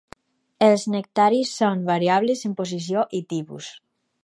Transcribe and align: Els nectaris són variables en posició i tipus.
Els 0.67 0.85
nectaris 0.93 1.51
són 1.59 1.85
variables 1.91 2.43
en 2.51 2.57
posició 2.63 3.07
i 3.21 3.23
tipus. 3.35 3.71